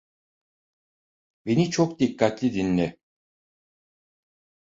[1.45, 2.97] Beni çok dikkatli dinle.